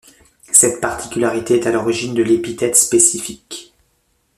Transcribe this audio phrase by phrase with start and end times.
[0.51, 3.71] Cette particularité est à l'origine de l'épithète spécifique.